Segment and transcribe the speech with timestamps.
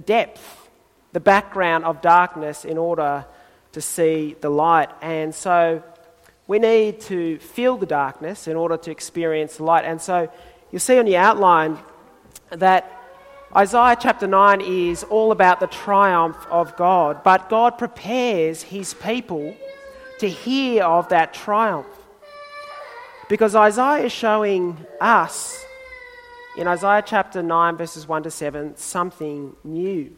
[0.00, 0.68] depth,
[1.12, 3.24] the background of darkness in order
[3.72, 4.90] to see the light.
[5.02, 5.82] And so
[6.46, 9.84] we need to feel the darkness in order to experience the light.
[9.84, 10.30] And so
[10.70, 11.78] you'll see on your outline
[12.50, 12.94] that
[13.54, 19.56] Isaiah chapter 9 is all about the triumph of God, but God prepares his people
[20.18, 21.86] to hear of that triumph.
[23.28, 25.64] Because Isaiah is showing us
[26.58, 30.12] in Isaiah chapter 9, verses 1 to 7, something new.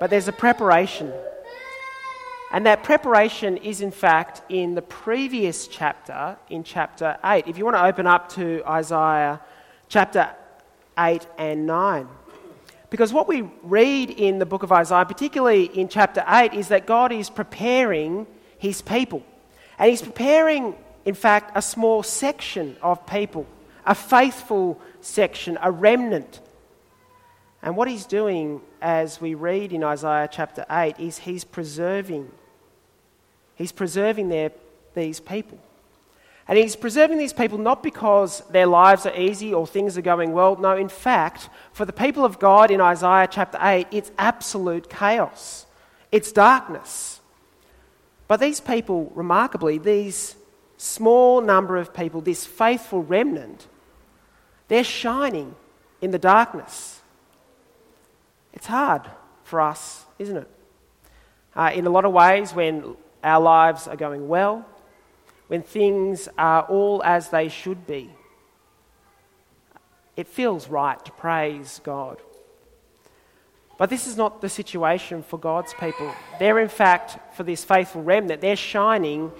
[0.00, 1.12] But there's a preparation.
[2.50, 7.46] And that preparation is, in fact, in the previous chapter, in chapter 8.
[7.46, 9.40] If you want to open up to Isaiah
[9.88, 10.34] chapter
[10.98, 12.08] 8 and 9.
[12.90, 16.86] Because what we read in the book of Isaiah, particularly in chapter 8, is that
[16.86, 18.26] God is preparing
[18.58, 19.22] his people.
[19.78, 20.74] And he's preparing,
[21.04, 23.46] in fact, a small section of people,
[23.86, 26.40] a faithful section, a remnant.
[27.62, 32.30] And what he's doing, as we read in Isaiah chapter 8, is he's preserving.
[33.54, 34.52] He's preserving their,
[34.94, 35.58] these people.
[36.46, 40.32] And he's preserving these people not because their lives are easy or things are going
[40.32, 40.56] well.
[40.56, 45.66] No, in fact, for the people of God in Isaiah chapter 8, it's absolute chaos,
[46.12, 47.20] it's darkness.
[48.26, 50.34] But these people, remarkably, these
[50.76, 53.66] small number of people, this faithful remnant,
[54.68, 55.54] they're shining
[56.00, 57.00] in the darkness.
[58.52, 59.02] It's hard
[59.42, 60.50] for us, isn't it?
[61.54, 64.66] Uh, in a lot of ways, when our lives are going well,
[65.48, 68.10] when things are all as they should be,
[70.16, 72.18] it feels right to praise God.
[73.76, 76.12] But this is not the situation for God's people.
[76.38, 79.32] They're, in fact, for this faithful remnant, they're shining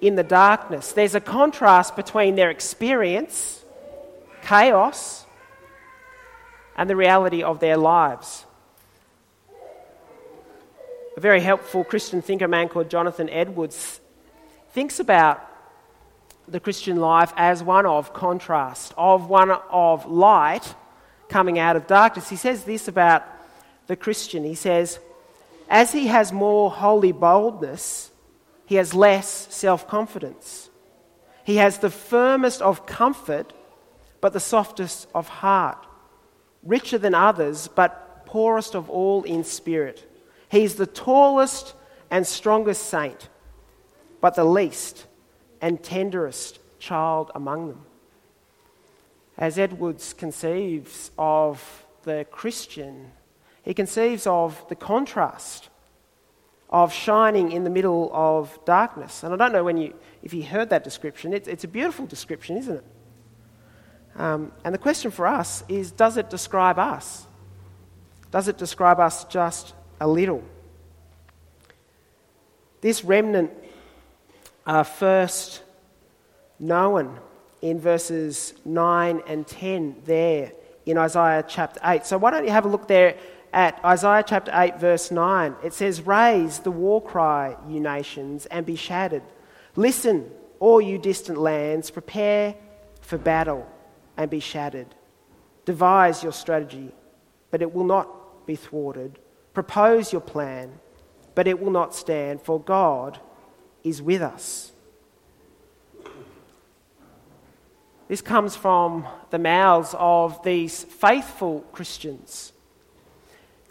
[0.00, 0.92] in the darkness.
[0.92, 3.55] There's a contrast between their experience,
[4.46, 5.26] chaos,
[6.76, 8.44] and the reality of their lives.
[11.16, 14.00] A very helpful Christian thinker, man called Jonathan Edwards,
[14.70, 15.40] thinks about
[16.46, 20.74] the Christian life as one of contrast, of one of light
[21.28, 22.28] coming out of darkness.
[22.28, 23.24] He says this about
[23.86, 24.44] the Christian.
[24.44, 25.00] He says,
[25.68, 28.10] As he has more holy boldness,
[28.66, 30.70] he has less self confidence.
[31.44, 33.52] He has the firmest of comfort,
[34.20, 35.86] but the softest of heart.
[36.62, 40.10] Richer than others, but poorest of all in spirit.
[40.50, 41.74] He is the tallest
[42.10, 43.28] and strongest saint
[44.20, 45.06] but the least
[45.60, 47.80] and tenderest child among them.
[49.38, 53.12] As Edwards conceives of the Christian,
[53.62, 55.68] he conceives of the contrast
[56.70, 59.22] of shining in the middle of darkness.
[59.22, 62.06] And I don't know when you, if you heard that description, it's, it's a beautiful
[62.06, 62.84] description, isn't it?
[64.18, 67.26] Um, and the question for us is does it describe us?
[68.30, 70.42] Does it describe us just a little?
[72.80, 73.50] This remnant
[74.66, 75.62] are first
[76.58, 77.18] known
[77.62, 80.52] in verses 9 and 10 there
[80.86, 82.06] in Isaiah chapter 8.
[82.06, 83.16] So why don't you have a look there
[83.52, 85.56] at Isaiah chapter 8, verse 9?
[85.64, 89.22] It says, Raise the war cry, you nations, and be shattered.
[89.74, 92.54] Listen, all you distant lands, prepare
[93.00, 93.66] for battle
[94.16, 94.94] and be shattered.
[95.64, 96.92] Devise your strategy,
[97.50, 99.18] but it will not be thwarted.
[99.52, 100.72] Propose your plan,
[101.34, 103.18] but it will not stand, for God
[103.82, 104.72] is with us.
[108.08, 112.52] This comes from the mouths of these faithful Christians.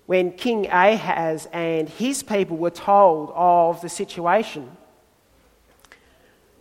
[0.06, 4.76] When King Ahaz and his people were told of the situation,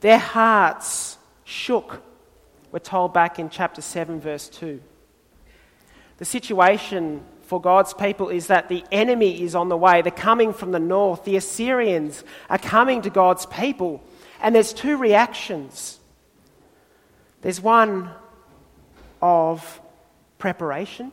[0.01, 2.03] their hearts shook,
[2.75, 4.81] we're told back in chapter 7, verse 2.
[6.17, 10.03] The situation for God's people is that the enemy is on the way.
[10.03, 11.25] They're coming from the north.
[11.25, 14.03] The Assyrians are coming to God's people.
[14.41, 16.01] And there's two reactions
[17.43, 18.11] there's one
[19.23, 19.81] of
[20.39, 21.13] preparation,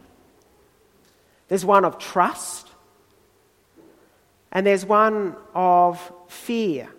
[1.47, 2.69] there's one of trust,
[4.51, 6.89] and there's one of fear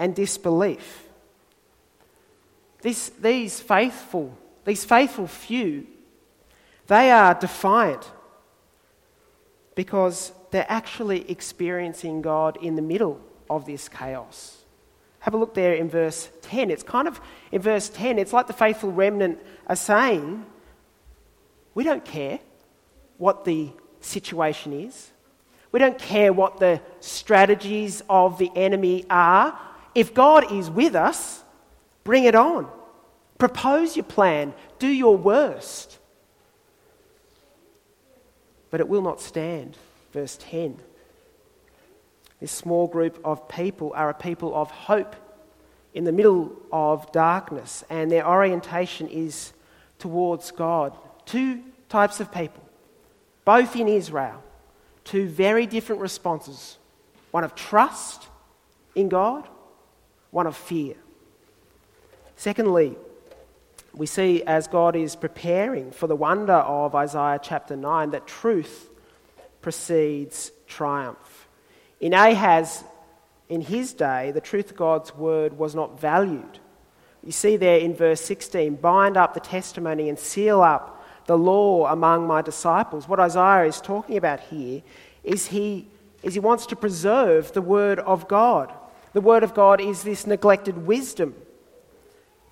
[0.00, 1.03] and disbelief.
[2.84, 4.36] These, these faithful,
[4.66, 5.86] these faithful few,
[6.86, 8.12] they are defiant
[9.74, 14.58] because they're actually experiencing God in the middle of this chaos.
[15.20, 16.70] Have a look there in verse 10.
[16.70, 20.44] It's kind of, in verse 10, it's like the faithful remnant are saying,
[21.72, 22.38] We don't care
[23.16, 23.70] what the
[24.02, 25.10] situation is.
[25.72, 29.58] We don't care what the strategies of the enemy are.
[29.94, 31.43] If God is with us,
[32.04, 32.68] bring it on.
[33.38, 34.54] Propose your plan.
[34.78, 35.98] Do your worst.
[38.74, 39.78] but it will not stand.
[40.12, 40.80] Verse 10.
[42.40, 45.14] This small group of people are a people of hope
[45.94, 49.52] in the middle of darkness, and their orientation is
[50.00, 50.98] towards God.
[51.24, 52.68] Two types of people,
[53.44, 54.42] both in Israel,
[55.04, 56.76] two very different responses
[57.30, 58.26] one of trust
[58.96, 59.46] in God,
[60.32, 60.96] one of fear.
[62.44, 62.94] Secondly,
[63.94, 68.90] we see as God is preparing for the wonder of Isaiah chapter 9 that truth
[69.62, 71.48] precedes triumph.
[72.00, 72.84] In Ahaz,
[73.48, 76.58] in his day, the truth of God's word was not valued.
[77.22, 81.86] You see there in verse 16 bind up the testimony and seal up the law
[81.86, 83.08] among my disciples.
[83.08, 84.82] What Isaiah is talking about here
[85.22, 85.88] is he,
[86.22, 88.70] is he wants to preserve the word of God.
[89.14, 91.36] The word of God is this neglected wisdom.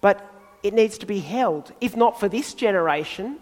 [0.02, 0.30] But
[0.62, 3.38] it needs to be held, if not for this generation,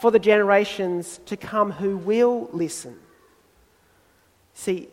[0.00, 2.96] for the generations to come who will listen.
[4.54, 4.88] See,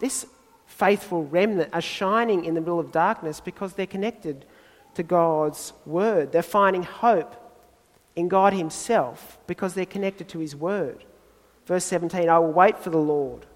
[0.00, 0.26] this
[0.66, 4.44] faithful remnant are shining in the middle of darkness because they're connected
[4.94, 6.32] to God's word.
[6.32, 7.36] They're finding hope
[8.16, 11.04] in God Himself because they're connected to His word.
[11.66, 13.46] Verse 17 I will wait for the Lord,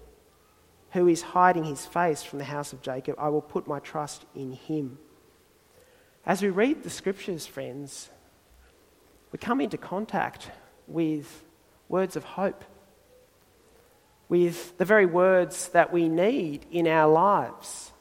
[0.91, 3.15] who is hiding His face from the house of Jacob.
[3.19, 4.97] I will put my trust in Him.
[6.27, 8.09] As we read the scriptures, friends,
[9.31, 10.51] we come into contact
[10.85, 11.45] with
[11.87, 12.65] words of hope,
[14.27, 17.93] with the very words that we need in our lives.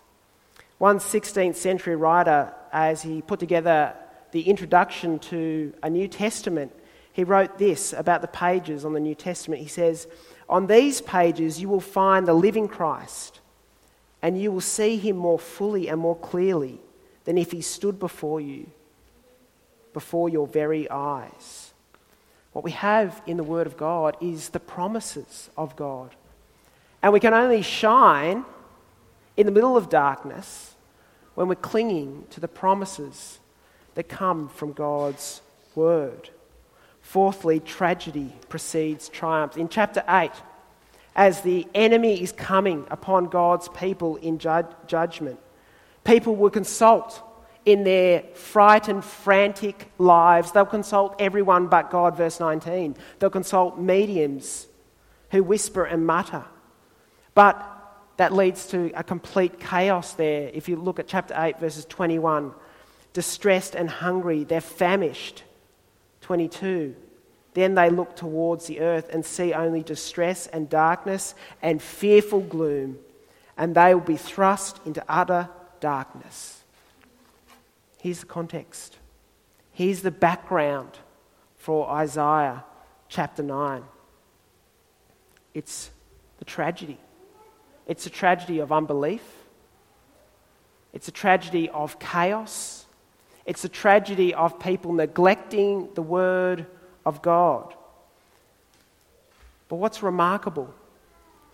[0.78, 3.94] One 16th century writer, as he put together
[4.32, 6.72] the introduction to a New Testament,
[7.12, 9.62] he wrote this about the pages on the New Testament.
[9.62, 10.08] He says,
[10.48, 13.38] On these pages you will find the living Christ,
[14.20, 16.80] and you will see him more fully and more clearly
[17.26, 18.66] than if he stood before you,
[19.92, 21.74] before your very eyes.
[22.52, 26.14] What we have in the Word of God is the promises of God.
[27.02, 28.46] And we can only shine
[29.36, 30.74] in the middle of darkness
[31.34, 33.38] when we're clinging to the promises
[33.94, 35.42] that come from God's
[35.74, 36.30] Word.
[37.02, 39.56] Fourthly, tragedy precedes triumph.
[39.56, 40.30] In chapter 8,
[41.14, 45.38] as the enemy is coming upon God's people in judgment,
[46.06, 47.20] People will consult
[47.64, 50.52] in their frightened, frantic lives.
[50.52, 52.96] They'll consult everyone but God, verse 19.
[53.18, 54.68] They'll consult mediums
[55.32, 56.44] who whisper and mutter.
[57.34, 57.60] But
[58.18, 60.48] that leads to a complete chaos there.
[60.54, 62.52] If you look at chapter 8, verses 21,
[63.12, 65.42] distressed and hungry, they're famished.
[66.20, 66.94] 22.
[67.54, 72.98] Then they look towards the earth and see only distress and darkness and fearful gloom,
[73.56, 75.48] and they will be thrust into utter
[75.80, 76.62] darkness.
[78.00, 78.96] Here's the context.
[79.72, 80.98] Here's the background
[81.56, 82.64] for Isaiah
[83.08, 83.82] chapter 9.
[85.54, 85.90] It's
[86.38, 86.98] the tragedy.
[87.86, 89.22] It's a tragedy of unbelief.
[90.92, 92.86] It's a tragedy of chaos.
[93.44, 96.66] It's a tragedy of people neglecting the word
[97.04, 97.74] of God.
[99.68, 100.72] But what's remarkable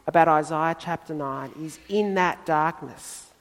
[0.06, 3.31] about Isaiah chapter 9 is in that darkness,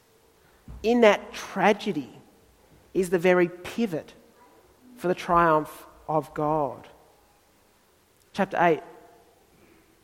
[0.83, 2.09] in that tragedy
[2.93, 4.13] is the very pivot
[4.97, 6.87] for the triumph of God.
[8.33, 8.81] Chapter 8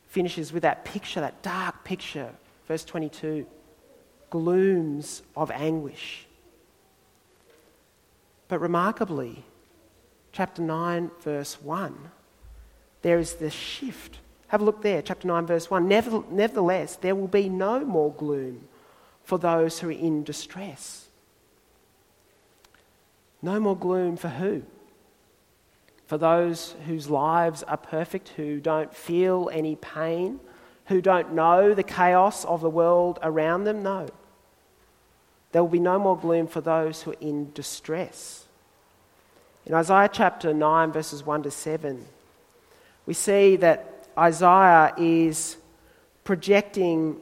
[0.07, 2.31] finishes with that picture, that dark picture,
[2.67, 3.45] verse 22
[4.29, 6.25] glooms of anguish.
[8.47, 9.43] But remarkably,
[10.31, 12.11] chapter 9, verse 1,
[13.01, 14.19] there is this shift.
[14.47, 15.87] Have a look there, chapter 9, verse 1.
[15.87, 18.67] Nevertheless, there will be no more gloom
[19.27, 21.09] for those who are in distress.
[23.41, 24.63] No more gloom for who?
[26.05, 30.39] For those whose lives are perfect, who don't feel any pain,
[30.85, 33.83] who don't know the chaos of the world around them?
[33.83, 34.07] No.
[35.51, 38.45] There will be no more gloom for those who are in distress.
[39.65, 42.05] In Isaiah chapter 9, verses 1 to 7,
[43.05, 45.57] we see that Isaiah is
[46.23, 47.17] projecting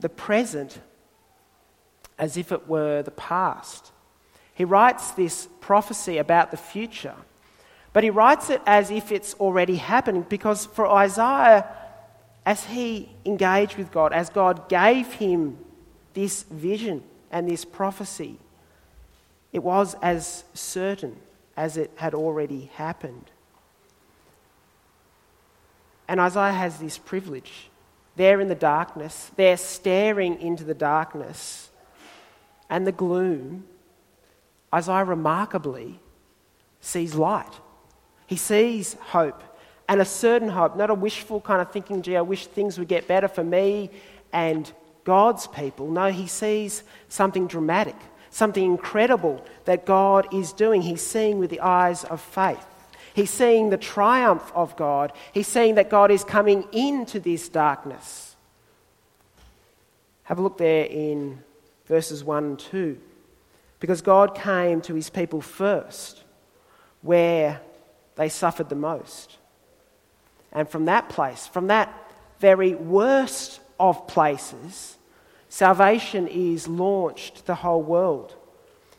[0.00, 0.80] the present
[2.22, 3.90] as if it were the past.
[4.54, 7.16] He writes this prophecy about the future,
[7.92, 11.66] but he writes it as if it's already happening because for Isaiah,
[12.46, 15.58] as he engaged with God, as God gave him
[16.14, 17.02] this vision
[17.32, 18.38] and this prophecy,
[19.52, 21.16] it was as certain
[21.56, 23.32] as it had already happened.
[26.06, 27.68] And Isaiah has this privilege.
[28.14, 31.70] They're in the darkness, they're staring into the darkness
[32.70, 33.64] and the gloom,
[34.74, 36.00] Isaiah remarkably
[36.80, 37.52] sees light.
[38.26, 39.42] He sees hope
[39.88, 42.88] and a certain hope, not a wishful kind of thinking, gee, I wish things would
[42.88, 43.90] get better for me
[44.32, 44.70] and
[45.04, 45.90] God's people.
[45.90, 47.96] No, he sees something dramatic,
[48.30, 50.82] something incredible that God is doing.
[50.82, 52.64] He's seeing with the eyes of faith.
[53.14, 55.12] He's seeing the triumph of God.
[55.32, 58.34] He's seeing that God is coming into this darkness.
[60.22, 61.42] Have a look there in
[61.86, 62.98] verses 1 and 2.
[63.80, 66.22] Because God came to his people first,
[67.00, 67.60] where
[68.16, 69.38] they suffered the most.
[70.52, 71.92] And from that place, from that
[72.38, 74.98] very worst of places,
[75.48, 78.36] salvation is launched to the whole world.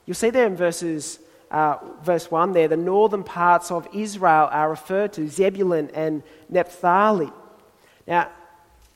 [0.05, 1.19] You'll see there in verses,
[1.51, 7.31] uh, verse 1 there, the northern parts of Israel are referred to, Zebulun and Naphtali.
[8.07, 8.29] Now,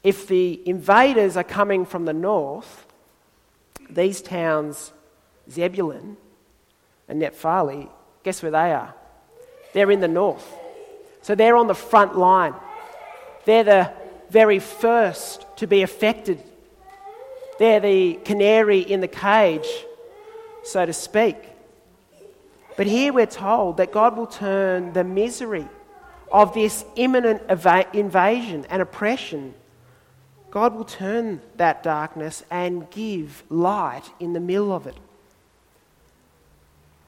[0.04, 2.87] if the invaders are coming from the north,
[3.90, 4.92] these towns,
[5.50, 6.18] Zebulun
[7.08, 7.90] and Naphtali,
[8.24, 8.94] guess where they are?
[9.74, 10.46] They're in the north.
[11.22, 12.54] So they're on the front line.
[13.46, 13.92] They're the
[14.30, 16.42] very first to be affected.
[17.60, 19.68] They're the canary in the cage,
[20.64, 21.38] so to speak.
[22.76, 25.68] But here we're told that God will turn the misery
[26.32, 27.42] of this imminent
[27.94, 29.54] invasion and oppression,
[30.52, 34.98] God will turn that darkness and give light in the middle of it.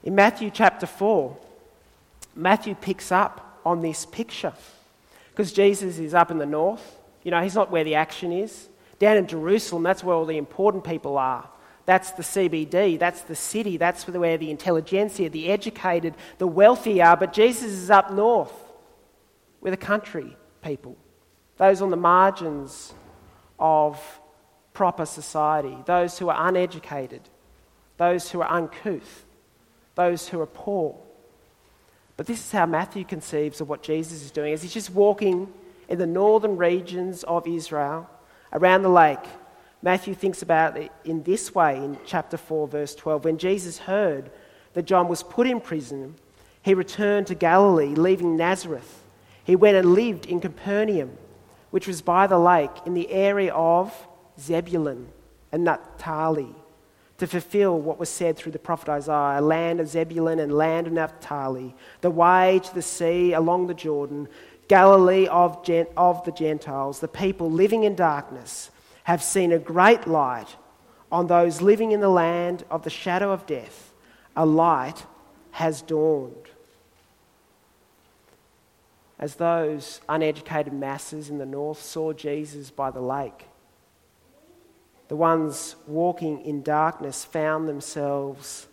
[0.04, 1.38] In Matthew chapter 4,
[2.36, 4.54] Matthew picks up on this picture
[5.32, 7.00] because Jesus is up in the north.
[7.24, 8.68] You know, he's not where the action is.
[8.98, 11.48] Down in Jerusalem, that's where all the important people are.
[11.86, 17.18] That's the CBD, that's the city, that's where the intelligentsia, the educated, the wealthy are.
[17.18, 18.54] But Jesus is up north
[19.60, 20.96] with the country people,
[21.58, 22.94] those on the margins
[23.60, 24.02] of
[24.74, 27.22] proper society, those who are uneducated,
[27.98, 29.26] those who are uncouth,
[29.96, 30.98] those who are poor.
[32.18, 35.52] But this is how Matthew conceives of what Jesus is doing as he's just walking
[35.88, 38.10] in the northern regions of Israel
[38.54, 39.20] around the lake.
[39.82, 43.24] Matthew thinks about it in this way in chapter 4, verse 12.
[43.24, 44.30] When Jesus heard
[44.74, 46.16] that John was put in prison,
[46.62, 49.04] he returned to Galilee, leaving Nazareth.
[49.44, 51.18] He went and lived in Capernaum,
[51.72, 53.94] which was by the lake, in the area of
[54.40, 55.10] Zebulun
[55.52, 56.56] and Naphtali
[57.20, 60.94] to fulfill what was said through the prophet Isaiah land of Zebulun and land of
[60.94, 64.28] Naphtali, the way to the sea along the Jordan,
[64.70, 68.72] Galilee of, gen- of the Gentiles, the people living in darkness
[69.04, 70.56] have seen a great light.
[71.12, 73.94] On those living in the land of the shadow of death,
[74.36, 75.06] a light
[75.52, 76.50] has dawned.
[79.20, 83.48] As those uneducated masses in the north saw Jesus by the lake,
[85.10, 88.68] the ones walking in darkness found themselves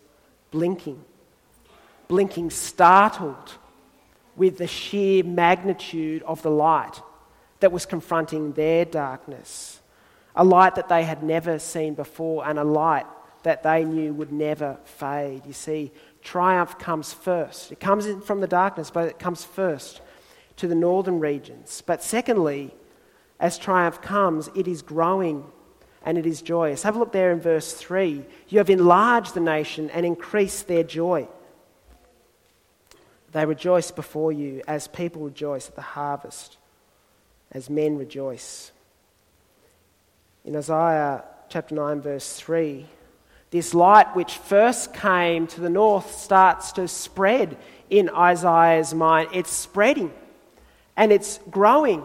[0.51, 1.03] blinking,
[2.07, 3.57] blinking, startled
[4.37, 7.01] with the sheer magnitude of the light
[7.59, 9.81] that was confronting their darkness.
[10.35, 13.07] A light that they had never seen before, and a light
[13.43, 15.41] that they knew would never fade.
[15.45, 17.71] You see, triumph comes first.
[17.71, 20.01] It comes in from the darkness, but it comes first
[20.57, 21.81] to the northern regions.
[21.85, 22.73] But secondly,
[23.39, 25.45] as triumph comes, it is growing
[26.03, 26.83] and it is joyous.
[26.83, 28.25] Have a look there in verse 3.
[28.49, 31.27] You have enlarged the nation and increased their joy.
[33.31, 36.57] They rejoice before you as people rejoice at the harvest,
[37.51, 38.71] as men rejoice.
[40.45, 42.85] In Isaiah chapter 9, verse 3,
[43.51, 47.57] this light which first came to the north starts to spread
[47.89, 49.29] in Isaiah's mind.
[49.33, 50.11] It's spreading
[50.97, 52.03] and it's growing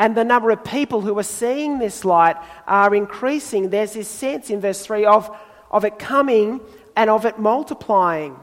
[0.00, 2.34] and the number of people who are seeing this light
[2.66, 3.68] are increasing.
[3.68, 5.30] There's this sense in verse 3 of,
[5.70, 6.62] of it coming
[6.96, 8.34] and of it multiplying.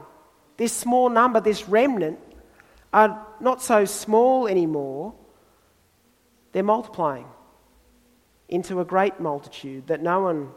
[0.56, 2.20] This small number, this remnant,
[2.92, 5.14] are not so small anymore.
[6.52, 7.26] They're multiplying
[8.48, 10.50] into a great multitude that no one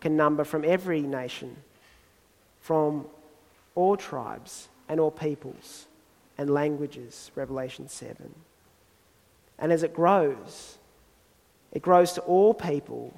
[0.00, 1.54] can number from every nation,
[2.60, 3.04] from
[3.74, 5.84] all tribes and all peoples
[6.38, 7.30] and languages.
[7.34, 8.34] Revelation 7.
[9.58, 10.78] And as it grows,
[11.72, 13.14] it grows to all people.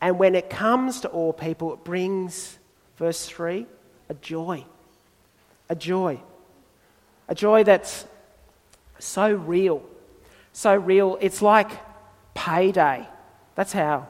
[0.00, 2.58] And when it comes to all people, it brings,
[2.96, 3.66] verse 3,
[4.08, 4.64] a joy.
[5.68, 6.20] A joy.
[7.28, 8.06] A joy that's
[8.98, 9.82] so real.
[10.52, 11.18] So real.
[11.20, 11.70] It's like
[12.34, 13.06] payday.
[13.54, 14.08] That's how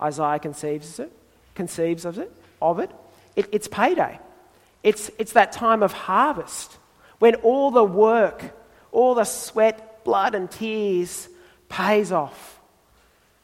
[0.00, 1.12] Isaiah conceives of it.
[1.54, 2.32] Conceives of it.
[2.60, 2.90] Of it.
[3.36, 4.18] it it's payday.
[4.82, 6.76] It's, it's that time of harvest
[7.18, 8.42] when all the work,
[8.90, 11.28] all the sweat, blood and tears
[11.68, 12.60] pays off.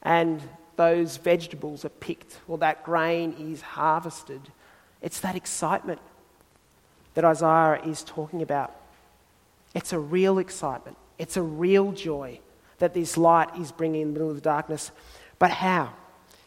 [0.03, 0.41] And
[0.77, 4.41] those vegetables are picked, or that grain is harvested.
[5.03, 6.01] It's that excitement
[7.15, 8.75] that Isaiah is talking about.
[9.75, 10.97] It's a real excitement.
[11.19, 12.41] It's a real joy
[12.79, 14.93] that this light is bringing in the middle of the darkness.
[15.39, 15.93] But how?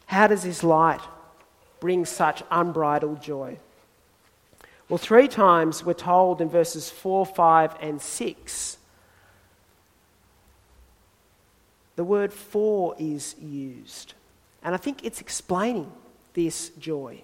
[0.06, 1.02] How does this light
[1.80, 3.58] bring such unbridled joy?
[4.88, 8.78] Well, three times we're told in verses 4, 5, and 6
[11.96, 14.14] the word for is used.
[14.64, 15.92] And I think it's explaining
[16.34, 17.22] this joy.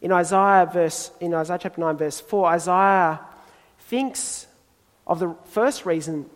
[0.00, 3.20] In Isaiah, verse, in Isaiah chapter 9, verse 4, Isaiah
[3.80, 4.46] thinks
[5.06, 6.26] of the first reason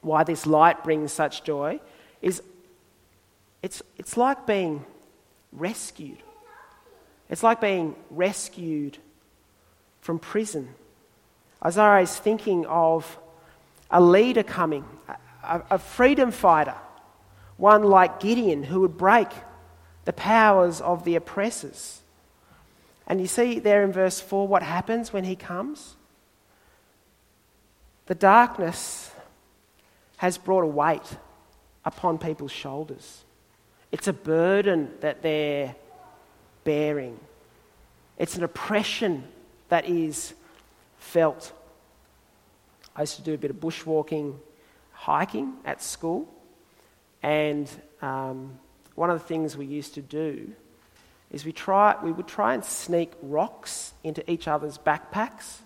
[0.00, 1.80] why this light brings such joy
[2.22, 2.42] is
[3.62, 4.84] it's, it's like being
[5.52, 6.18] rescued.
[7.28, 8.98] It's like being rescued
[10.00, 10.68] from prison.
[11.64, 13.18] Isaiah is thinking of
[13.90, 14.84] a leader coming,
[15.48, 16.76] a, a freedom fighter,
[17.56, 19.28] one like Gideon who would break
[20.04, 22.00] the powers of the oppressors.
[23.06, 25.96] And you see there in verse 4 what happens when he comes?
[28.06, 29.10] The darkness
[30.18, 31.16] has brought a weight
[31.84, 33.24] upon people's shoulders.
[33.92, 35.74] It's a burden that they're
[36.64, 37.18] bearing,
[38.18, 39.24] it's an oppression
[39.68, 40.34] that is
[40.98, 41.52] felt.
[42.94, 44.34] I used to do a bit of bushwalking,
[44.98, 46.28] hiking at school,
[47.22, 47.70] and
[48.02, 48.58] um,
[48.96, 50.50] one of the things we used to do
[51.30, 55.58] is we, try, we would try and sneak rocks into each other's backpacks.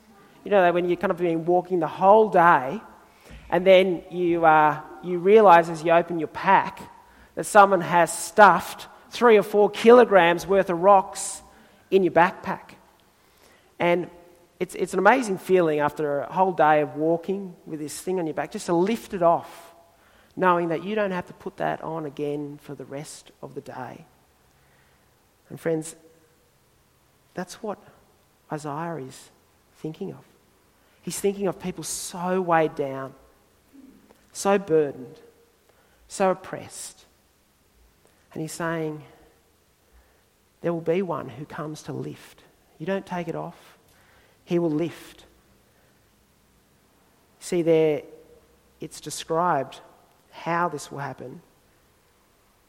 [0.45, 2.81] You know, when you're kind of been walking the whole day,
[3.49, 6.81] and then you, uh, you realize as you open your pack
[7.35, 11.41] that someone has stuffed three or four kilograms worth of rocks
[11.91, 12.75] in your backpack.
[13.79, 14.11] And
[14.63, 18.29] it's, it's an amazing feeling after a whole day of walking with this thing on
[18.29, 19.75] your back, just to lift it off,
[20.37, 23.61] knowing that you don't have to put that on again for the rest of the
[23.61, 24.05] day.
[25.49, 25.97] And friends,
[27.35, 27.77] that's what
[28.53, 29.31] Isaiah is
[29.79, 30.25] thinking of.
[31.03, 33.15] He's thinking of people so weighed down,
[34.33, 35.19] so burdened,
[36.07, 37.05] so oppressed.
[38.33, 39.03] And he's saying,
[40.61, 42.45] There will be one who comes to lift.
[42.79, 43.72] You don't take it off,
[44.45, 45.25] he will lift.
[47.41, 48.03] See, there
[48.81, 49.81] it's described
[50.31, 51.41] how this will happen.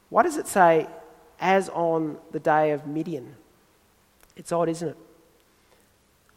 [0.09, 0.87] Why does it say
[1.43, 3.35] as on the day of Midian.
[4.37, 4.97] It's odd, isn't it?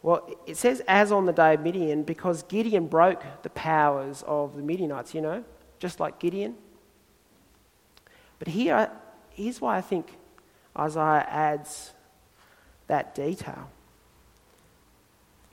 [0.03, 4.57] Well, it says as on the day of Midian because Gideon broke the powers of
[4.57, 5.45] the Midianites, you know,
[5.79, 6.55] just like Gideon.
[8.37, 8.91] But here,
[9.31, 10.17] here's why I think
[10.77, 11.93] Isaiah adds
[12.87, 13.69] that detail.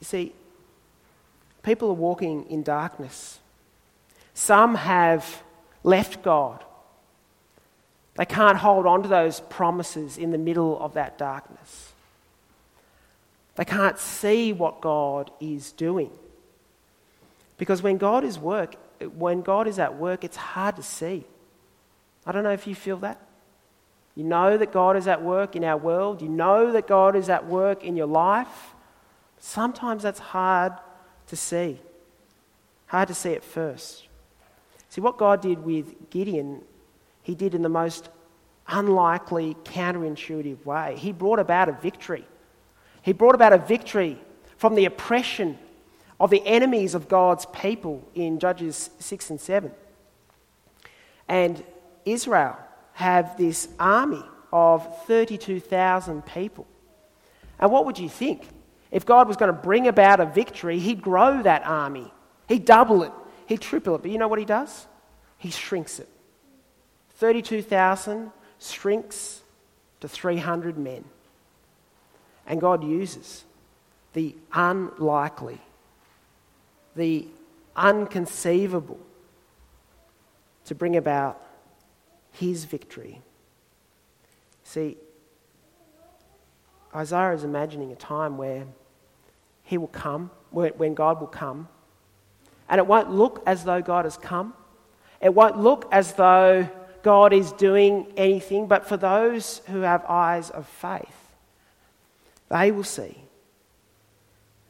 [0.00, 0.33] You see,
[1.62, 3.38] people are walking in darkness.
[4.35, 5.42] Some have
[5.83, 6.64] left God
[8.16, 11.92] they can't hold on to those promises in the middle of that darkness.
[13.57, 16.11] They can't see what God is doing.
[17.57, 18.74] Because when God is work,
[19.16, 21.24] when God is at work, it's hard to see.
[22.26, 23.20] I don't know if you feel that.
[24.16, 26.22] You know that God is at work in our world.
[26.22, 28.73] You know that God is at work in your life.
[29.44, 30.72] Sometimes that's hard
[31.26, 31.78] to see.
[32.87, 34.09] Hard to see at first.
[34.88, 36.62] See, what God did with Gideon
[37.20, 38.09] he did in the most
[38.68, 40.96] unlikely, counterintuitive way.
[40.96, 42.24] He brought about a victory.
[43.02, 44.18] He brought about a victory
[44.57, 45.59] from the oppression
[46.18, 49.70] of the enemies of God's people in Judges 6 and 7.
[51.28, 51.62] And
[52.07, 52.57] Israel
[52.94, 56.66] have this army of 32,000 people.
[57.59, 58.48] And what would you think?
[58.94, 62.12] If God was going to bring about a victory, he'd grow that army.
[62.48, 63.11] He'd double it.
[63.46, 64.02] He'd triple it.
[64.02, 64.87] But you know what he does?
[65.37, 66.09] He shrinks it.
[67.16, 68.30] 32,000
[68.61, 69.42] shrinks
[69.98, 71.04] to 300 men.
[72.46, 73.42] And God uses
[74.12, 75.61] the unlikely,
[76.94, 77.26] the
[77.74, 79.00] unconceivable
[80.66, 81.44] to bring about
[82.30, 83.20] his victory.
[84.62, 84.96] See,
[86.94, 88.66] Isaiah is imagining a time where
[89.64, 91.68] he will come, when God will come,
[92.68, 94.55] and it won't look as though God has come.
[95.20, 96.68] It won't look as though
[97.03, 101.33] God is doing anything, but for those who have eyes of faith,
[102.50, 103.16] they will see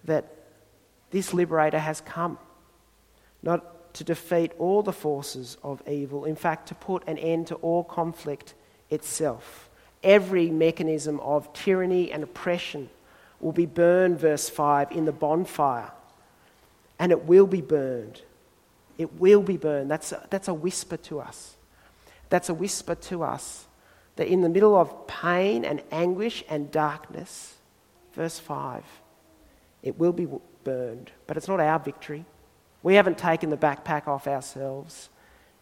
[0.04, 0.24] that
[1.10, 2.38] this liberator has come,
[3.42, 7.54] not to defeat all the forces of evil, in fact, to put an end to
[7.56, 8.54] all conflict
[8.90, 9.68] itself.
[10.02, 12.90] Every mechanism of tyranny and oppression
[13.44, 15.92] will be burned, verse 5, in the bonfire.
[16.98, 18.22] And it will be burned.
[18.96, 19.90] It will be burned.
[19.90, 21.54] That's a, that's a whisper to us.
[22.30, 23.66] That's a whisper to us
[24.16, 27.54] that in the middle of pain and anguish and darkness,
[28.14, 28.82] verse 5,
[29.82, 30.26] it will be
[30.62, 31.10] burned.
[31.26, 32.24] But it's not our victory,
[32.82, 35.10] We haven't taken the backpack off ourselves.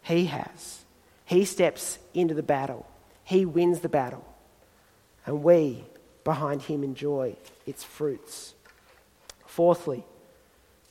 [0.03, 0.85] He has.
[1.25, 2.85] He steps into the battle,
[3.25, 4.25] He wins the battle.
[5.25, 5.83] And we,
[6.23, 8.53] behind Him, enjoy its fruits.
[9.45, 10.03] Fourthly,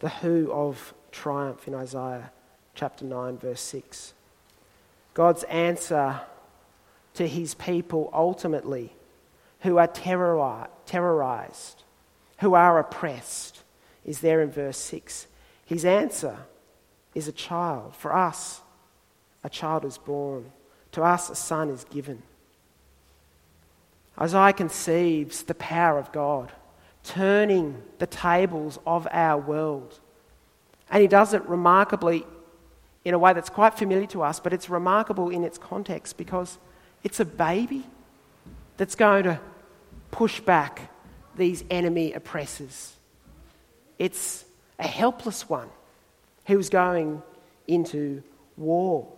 [0.00, 2.30] the who of triumph in Isaiah
[2.74, 4.14] chapter 9, verse 6.
[5.14, 6.20] God's answer
[7.14, 8.92] to his people ultimately
[9.60, 11.82] who are terrorized,
[12.40, 13.62] who are oppressed,
[14.04, 15.26] is there in verse 6.
[15.64, 16.36] His answer
[17.14, 17.94] is a child.
[17.94, 18.60] For us,
[19.44, 20.50] a child is born.
[20.92, 22.22] To us, a son is given.
[24.20, 26.52] Isaiah conceives the power of God,
[27.02, 29.98] turning the tables of our world.
[30.90, 32.26] And he does it remarkably
[33.04, 36.58] in a way that's quite familiar to us, but it's remarkable in its context because
[37.02, 37.84] it's a baby
[38.76, 39.40] that's going to
[40.10, 40.90] push back
[41.36, 42.94] these enemy oppressors.
[43.98, 44.44] It's
[44.78, 45.68] a helpless one
[46.46, 47.22] who's going
[47.66, 48.22] into
[48.56, 49.08] war.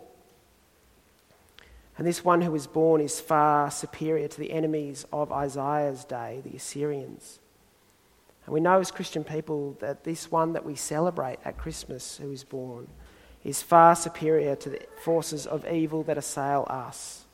[1.96, 6.42] And this one who was born is far superior to the enemies of Isaiah's day,
[6.44, 7.38] the Assyrians.
[8.46, 12.30] And we know as Christian people that this one that we celebrate at Christmas, who
[12.32, 12.88] is born,
[13.44, 17.24] is far superior to the forces of evil that assail us.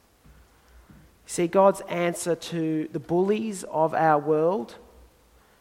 [1.24, 4.74] See, God's answer to the bullies of our world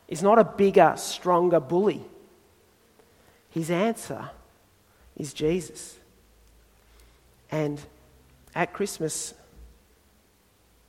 [0.07, 2.03] is not a bigger, stronger bully.
[3.51, 4.31] His answer
[5.15, 5.99] is Jesus.
[7.51, 7.79] And
[8.55, 9.33] at Christmas,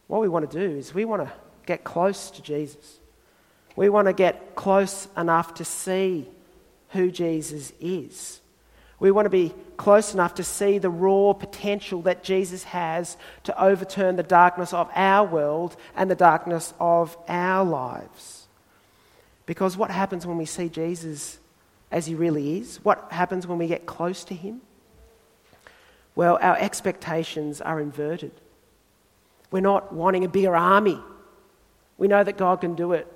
[0.06, 1.32] what we want to do is we want to
[1.66, 2.98] get close to Jesus.
[3.76, 6.26] We want to get close enough to see
[6.90, 8.40] who Jesus is.
[8.98, 13.62] We want to be close enough to see the raw potential that Jesus has to
[13.62, 18.46] overturn the darkness of our world and the darkness of our lives.
[19.46, 21.38] Because what happens when we see Jesus
[21.90, 22.78] as he really is?
[22.84, 24.60] What happens when we get close to him?
[26.20, 28.32] Well, our expectations are inverted.
[29.50, 31.00] We're not wanting a bigger army.
[31.96, 33.10] We know that God can do it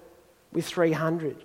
[0.55, 1.37] with 300.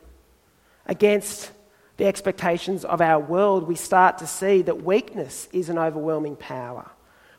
[0.86, 1.52] Against
[1.98, 6.90] the expectations of our world, we start to see that weakness is an overwhelming power.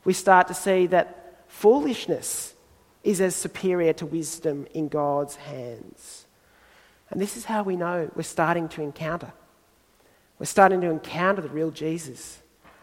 [0.05, 2.53] We start to see that foolishness
[3.03, 6.27] is as superior to wisdom in God's hands.
[7.09, 9.33] And this is how we know we're starting to encounter.
[10.39, 12.40] We're starting to encounter the real Jesus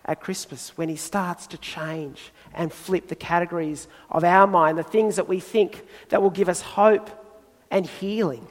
[0.08, 4.84] at Christmas when he starts to change and flip the categories of our mind, the
[4.84, 7.10] things that we think that will give us hope
[7.70, 8.48] and healing.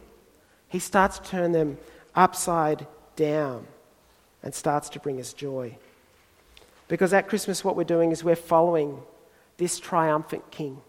[0.69, 1.79] He starts to turn them
[2.15, 3.67] upside down
[4.43, 5.77] and starts to bring us joy.
[6.89, 9.01] Because at Christmas, what we're doing is we're following
[9.57, 10.81] this triumphant King,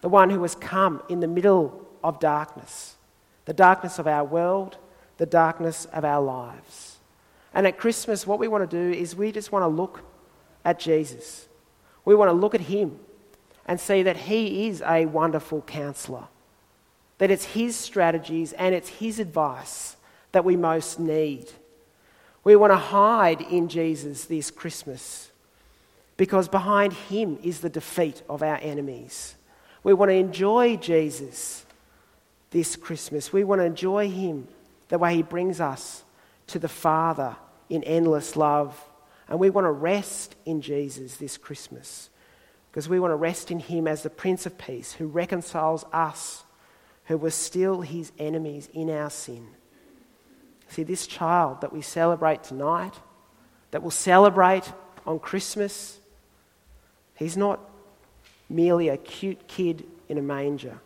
[0.00, 2.96] the one who has come in the middle of darkness,
[3.44, 4.78] the darkness of our world,
[5.18, 6.85] the darkness of our lives.
[7.56, 10.02] And at Christmas, what we want to do is we just want to look
[10.64, 11.48] at Jesus.
[12.04, 13.00] We want to look at him
[13.66, 16.28] and see that he is a wonderful counselor
[17.18, 19.96] that it's His strategies and it's His advice
[20.32, 21.46] that we most need.
[22.44, 25.30] We want to hide in Jesus this Christmas
[26.16, 29.34] because behind Him is the defeat of our enemies.
[29.82, 31.64] We want to enjoy Jesus
[32.50, 33.32] this Christmas.
[33.32, 34.48] We want to enjoy Him
[34.88, 36.04] the way He brings us
[36.48, 37.36] to the Father
[37.68, 38.80] in endless love.
[39.28, 42.10] And we want to rest in Jesus this Christmas
[42.70, 46.44] because we want to rest in Him as the Prince of Peace who reconciles us
[47.06, 49.46] who were still his enemies in our sin.
[50.68, 52.94] See, this child that we celebrate tonight,
[53.70, 54.70] that we'll celebrate
[55.06, 55.98] on Christmas,
[57.14, 57.60] he's not
[58.48, 60.80] merely a cute kid in a manger.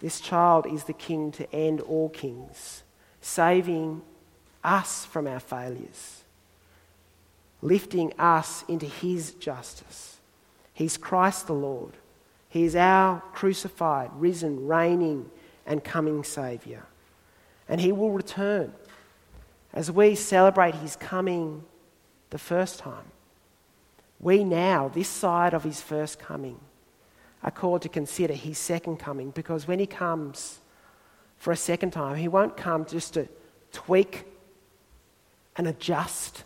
[0.00, 2.84] This child is the king to end all kings,
[3.20, 4.02] saving
[4.62, 6.22] us from our failures,
[7.62, 10.18] lifting us into his justice.
[10.72, 11.94] He's Christ the Lord.
[12.48, 15.30] He is our crucified, risen, reigning,
[15.66, 16.86] and coming Saviour.
[17.68, 18.72] And He will return
[19.72, 21.64] as we celebrate His coming
[22.30, 23.12] the first time.
[24.20, 26.58] We now, this side of His first coming,
[27.42, 30.60] are called to consider His second coming because when He comes
[31.36, 33.28] for a second time, He won't come just to
[33.72, 34.24] tweak
[35.58, 36.44] and adjust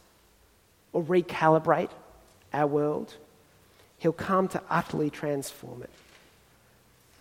[0.92, 1.90] or recalibrate
[2.52, 3.14] our world.
[3.98, 5.90] He'll come to utterly transform it.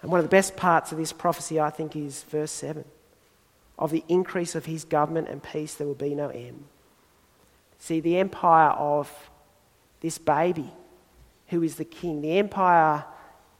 [0.02, 2.84] And one of the best parts of this prophecy, I think, is verse 7
[3.78, 6.64] of the increase of his government and peace, there will be no end.
[7.80, 9.12] See, the empire of
[10.02, 10.72] this baby
[11.48, 13.06] who is the king, the empire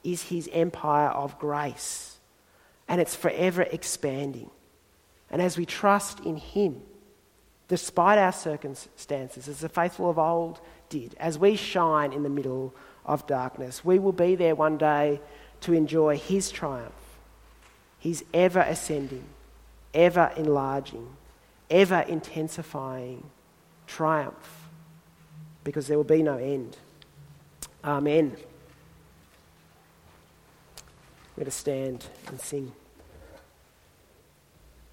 [0.04, 2.18] is his empire of grace,
[2.88, 4.50] and it's forever expanding.
[5.28, 6.82] And as we trust in him,
[7.72, 12.74] despite our circumstances, as the faithful of old did, as we shine in the middle
[13.06, 15.18] of darkness, we will be there one day
[15.62, 16.92] to enjoy His triumph.
[17.98, 19.24] His ever ascending,
[19.94, 21.16] ever enlarging,
[21.70, 23.30] ever intensifying
[23.86, 24.66] triumph,
[25.64, 26.76] because there will be no end.
[27.82, 28.36] Amen.
[31.36, 32.72] We're going to stand and sing.